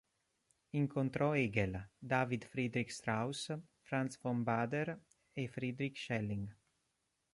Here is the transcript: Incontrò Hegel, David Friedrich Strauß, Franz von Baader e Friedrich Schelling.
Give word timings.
Incontrò 0.71 1.33
Hegel, 1.35 1.89
David 1.95 2.45
Friedrich 2.47 2.89
Strauß, 2.91 3.55
Franz 3.81 4.17
von 4.19 4.41
Baader 4.41 4.99
e 5.31 5.47
Friedrich 5.47 5.95
Schelling. 5.99 6.51